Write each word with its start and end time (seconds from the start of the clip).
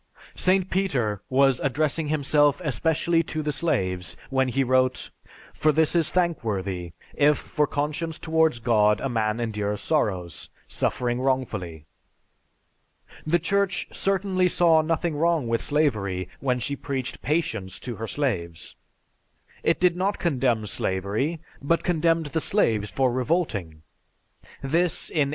St. 0.33 0.67
Peter 0.71 1.21
was 1.29 1.59
addressing 1.59 2.07
himself 2.07 2.59
especially 2.63 3.21
to 3.25 3.43
the 3.43 3.51
slaves 3.51 4.17
when 4.31 4.47
he 4.47 4.63
wrote, 4.63 5.11
"For 5.53 5.71
this 5.71 5.95
is 5.95 6.09
thankworthy, 6.09 6.93
if 7.13 7.37
for 7.37 7.67
conscience 7.67 8.17
towards 8.17 8.57
God 8.57 8.99
a 8.99 9.07
man 9.07 9.39
endures 9.39 9.79
sorrows, 9.81 10.49
suffering 10.67 11.21
wrongfully." 11.21 11.85
The 13.27 13.37
Church 13.37 13.89
certainly 13.91 14.47
saw 14.47 14.81
nothing 14.81 15.15
wrong 15.17 15.47
with 15.47 15.61
slavery 15.61 16.29
when 16.39 16.59
she 16.59 16.75
preached 16.75 17.21
patience 17.21 17.77
to 17.81 17.97
her 17.97 18.07
slaves. 18.07 18.75
It 19.61 19.79
did 19.79 19.95
not 19.95 20.17
condemn 20.17 20.65
slavery, 20.65 21.41
but 21.61 21.83
condemned 21.83 22.25
the 22.33 22.41
slaves 22.41 22.89
for 22.89 23.11
revolting. 23.11 23.83
This 24.63 25.11
in 25.11 25.29
1888! 25.29 25.29